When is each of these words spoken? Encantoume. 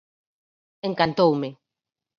Encantoume. 0.87 1.49